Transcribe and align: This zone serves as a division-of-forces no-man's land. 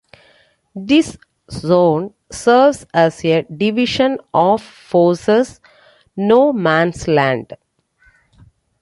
This 0.73 1.15
zone 1.51 2.15
serves 2.31 2.87
as 2.91 3.23
a 3.23 3.43
division-of-forces 3.55 5.59
no-man's 6.17 7.07
land. 7.07 7.53